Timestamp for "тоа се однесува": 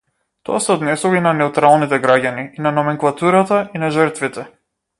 0.47-1.19